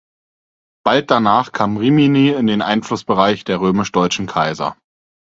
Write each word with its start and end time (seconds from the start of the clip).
Bald 0.83 1.11
danach 1.11 1.51
kam 1.51 1.77
Rimini 1.77 2.29
in 2.31 2.47
den 2.47 2.63
Einflussbereich 2.63 3.43
der 3.43 3.61
römisch-deutschen 3.61 4.25
Kaiser. 4.25 4.75